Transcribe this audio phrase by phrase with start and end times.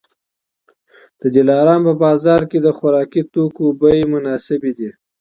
[1.21, 4.89] د دلارام په بازار کي د خوراکي توکو بیې مناسبې دي